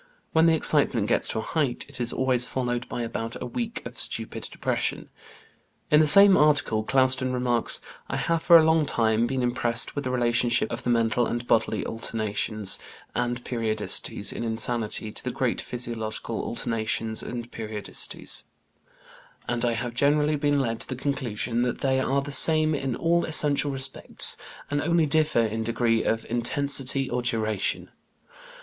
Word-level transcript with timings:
When 0.33 0.47
the 0.47 0.55
excitement 0.55 1.05
gets 1.05 1.27
to 1.27 1.37
a 1.37 1.43
height, 1.43 1.85
it 1.87 2.01
is 2.01 2.11
always 2.11 2.47
followed 2.47 2.89
by 2.89 3.03
about 3.03 3.39
a 3.39 3.45
week 3.45 3.85
of 3.85 3.99
stupid 3.99 4.47
depression." 4.51 5.09
In 5.91 5.99
the 5.99 6.07
same 6.07 6.35
article 6.35 6.81
Clouston 6.83 7.31
remarks: 7.33 7.79
"I 8.09 8.15
have 8.15 8.41
for 8.41 8.57
a 8.57 8.63
long 8.63 8.87
time 8.87 9.27
been 9.27 9.43
impressed 9.43 9.93
with 9.95 10.03
the 10.03 10.09
relationship 10.09 10.71
of 10.71 10.81
the 10.81 10.89
mental 10.89 11.27
and 11.27 11.45
bodily 11.45 11.85
alternations 11.85 12.79
and 13.13 13.45
periodicities 13.45 14.33
in 14.33 14.43
insanity 14.43 15.11
to 15.11 15.23
the 15.23 15.29
great 15.29 15.61
physiological 15.61 16.41
alternations 16.45 17.21
and 17.21 17.51
periodicities, 17.51 18.45
and 19.47 19.63
I 19.63 19.73
have 19.73 19.93
generally 19.93 20.35
been 20.35 20.59
led 20.59 20.79
to 20.79 20.89
the 20.89 20.95
conclusion 20.95 21.61
that 21.61 21.81
they 21.81 21.99
are 21.99 22.23
the 22.23 22.31
same 22.31 22.73
in 22.73 22.95
all 22.95 23.23
essential 23.23 23.69
respects, 23.69 24.35
and 24.71 24.81
only 24.81 25.05
differ 25.05 25.41
in 25.45 25.61
degree 25.61 26.03
of 26.03 26.25
intensity 26.27 27.07
or 27.07 27.21
duration. 27.21 27.91